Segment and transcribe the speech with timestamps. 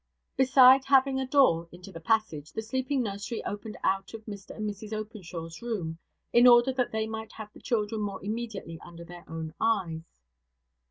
[0.35, 4.67] Beside having a door into the passage, the sleeping nursery opened out of Mr and
[4.67, 5.99] Mrs Openshaw's room,
[6.33, 10.23] in order that they might have the children more immediately under their own eyes.